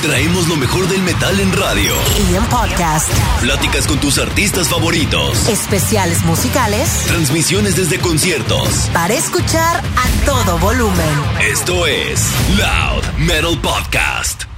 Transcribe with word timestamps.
Traemos 0.00 0.48
lo 0.48 0.56
mejor 0.56 0.88
del 0.88 1.02
metal 1.02 1.38
en 1.40 1.52
radio. 1.52 1.94
Y 2.30 2.34
en 2.34 2.44
podcast. 2.46 3.10
Pláticas 3.40 3.86
con 3.86 3.98
tus 3.98 4.18
artistas 4.18 4.68
favoritos. 4.68 5.48
Especiales 5.48 6.24
musicales. 6.24 7.04
Transmisiones 7.06 7.76
desde 7.76 7.98
conciertos. 7.98 8.88
Para 8.92 9.14
escuchar 9.14 9.76
a 9.76 10.24
todo 10.26 10.58
volumen. 10.58 11.22
Esto 11.40 11.86
es 11.86 12.30
Loud 12.56 13.04
Metal 13.18 13.58
Podcast. 13.60 14.49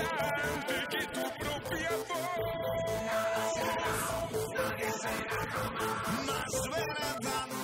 que 0.91 1.01
tu 1.13 1.21
voz. 2.41 2.67
Más. 7.23 7.56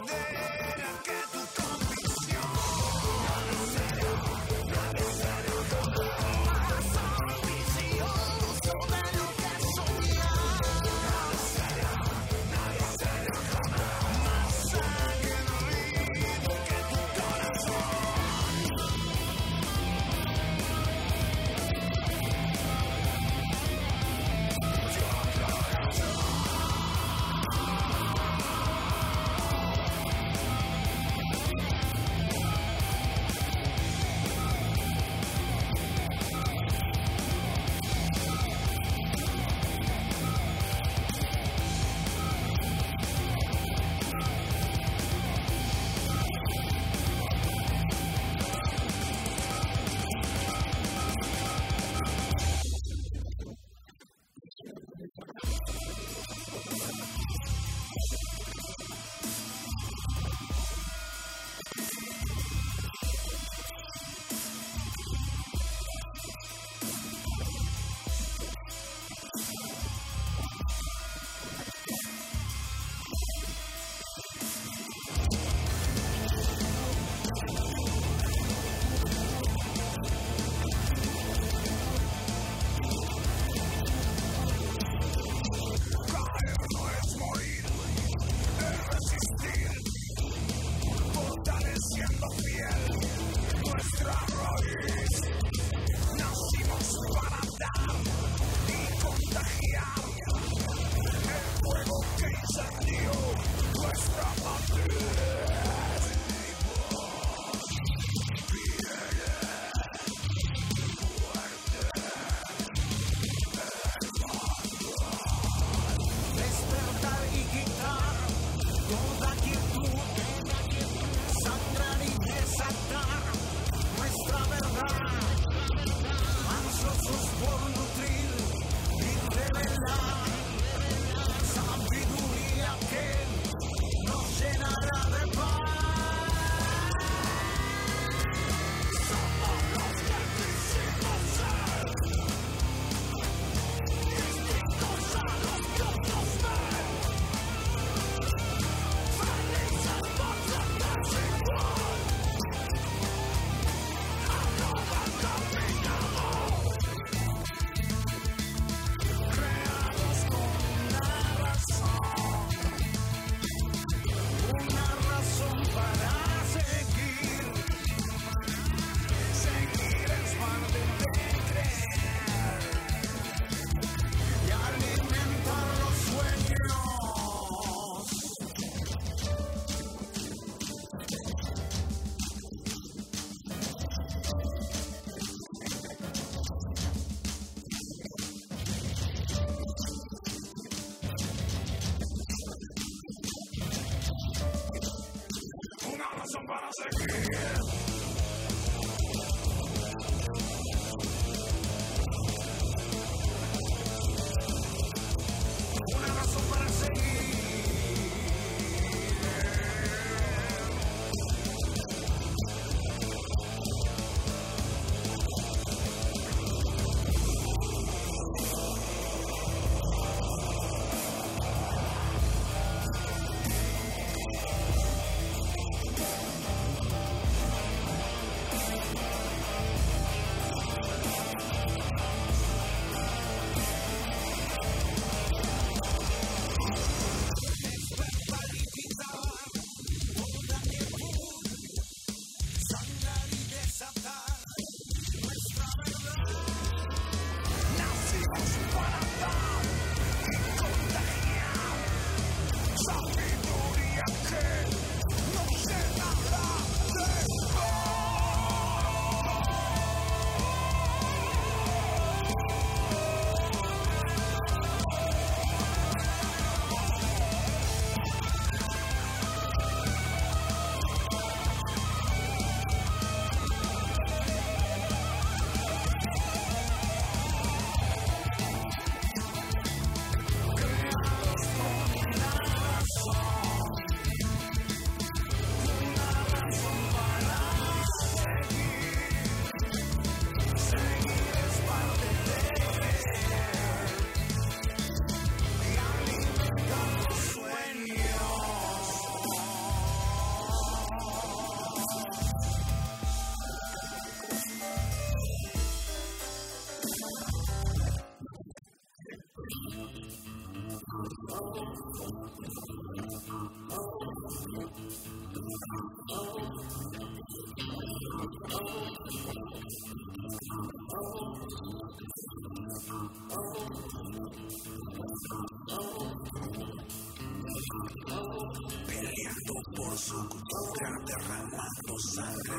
para 196.53 196.69
seguir. 196.71 197.12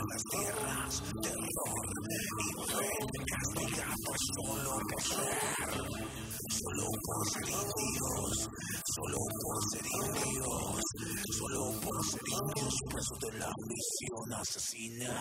Las 0.08 0.22
tierras, 0.24 1.02
terror 1.22 1.86
y 2.38 2.52
fe, 2.70 2.90
castigados 3.30 4.20
solo 4.34 4.72
por 4.90 5.02
ser, 5.02 5.38
solo 6.50 6.86
por 7.02 7.20
ser 7.30 7.48
indios, 7.48 8.48
solo 8.94 9.18
por 9.42 9.58
ser 9.70 9.86
indios, 10.04 10.80
solo 11.38 11.62
por 11.80 12.04
ser 12.04 12.22
indios, 12.42 12.74
presos 12.88 13.18
de 13.20 13.38
la 13.38 13.52
misión 13.68 14.32
asesina. 14.40 15.12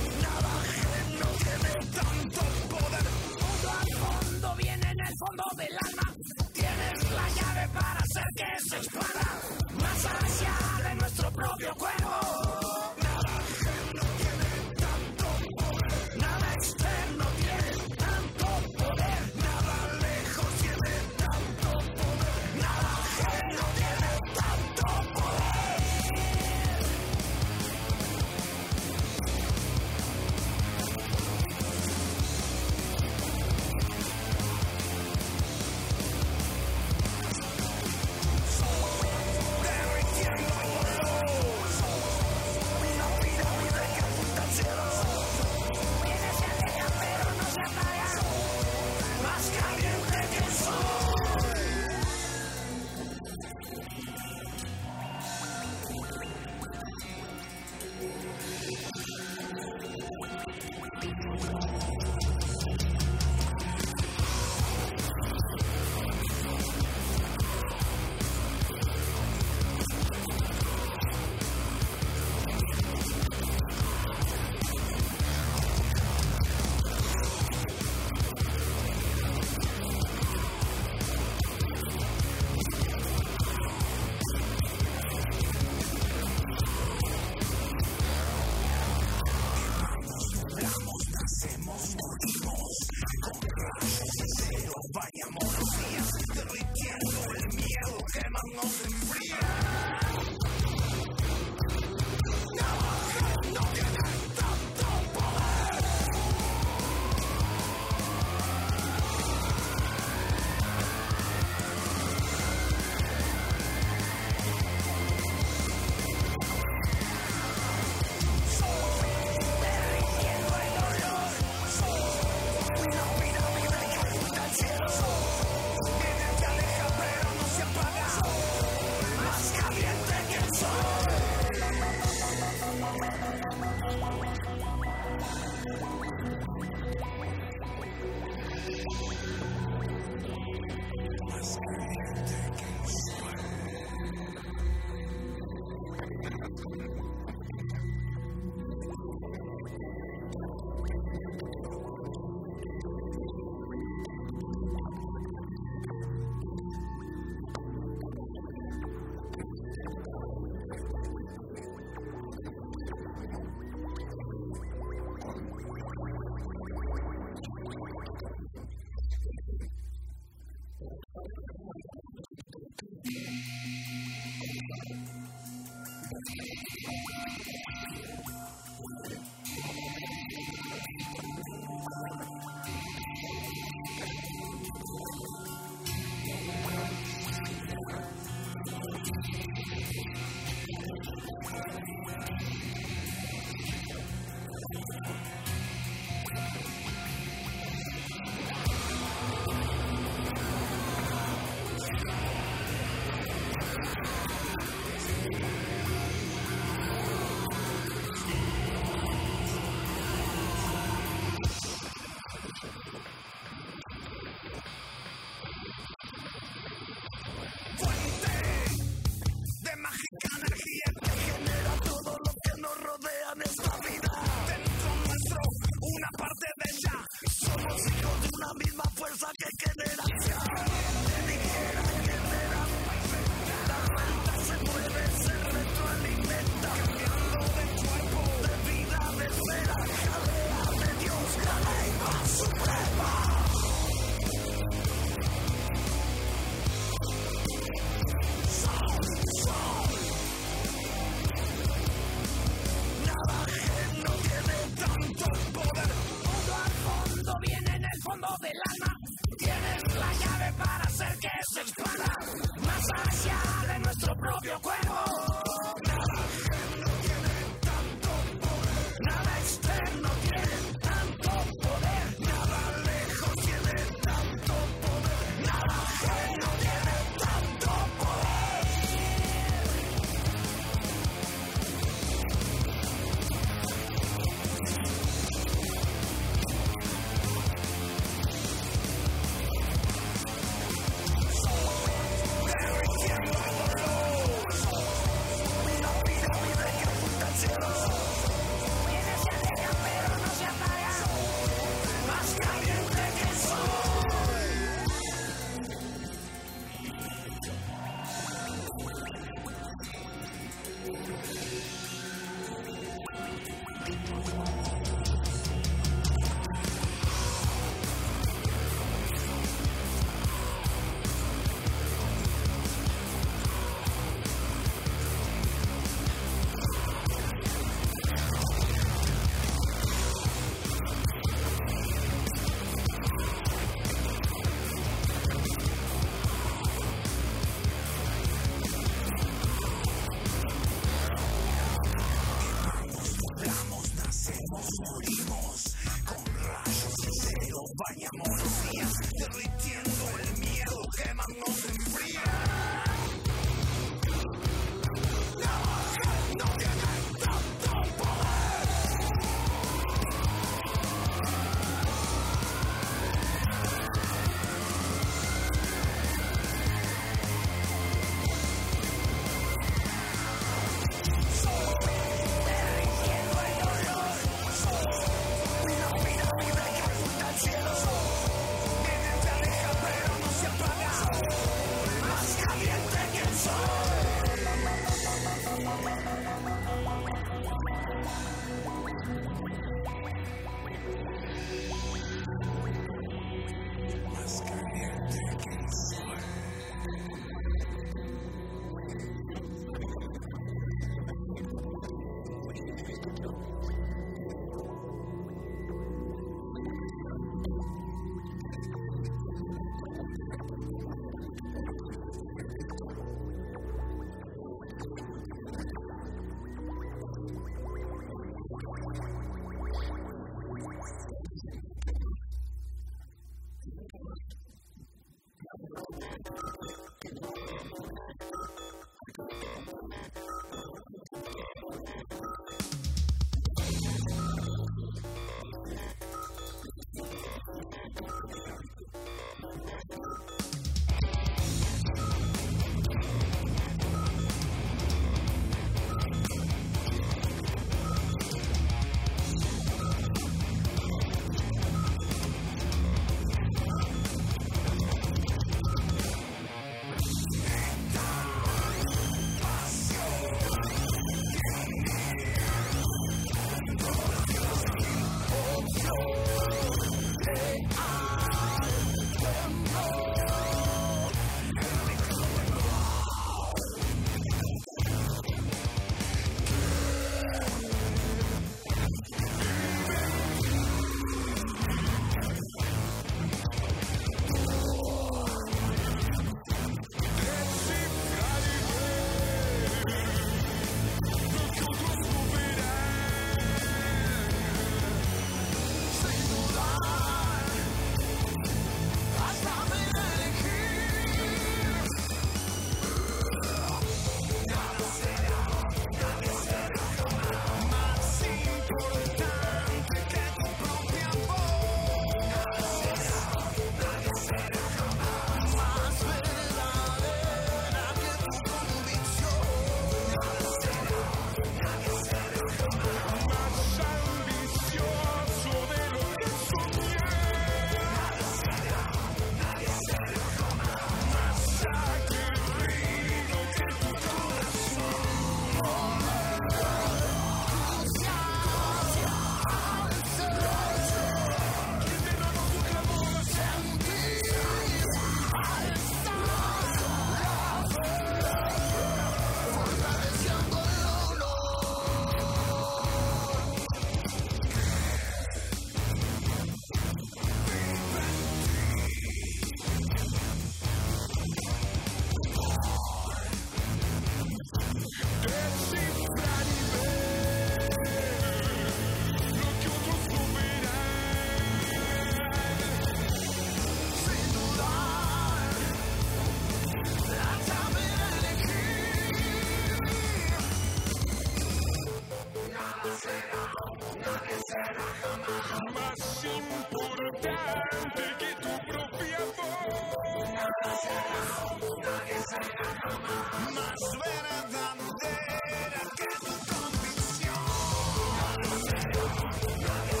Convicción. 599.41 600.00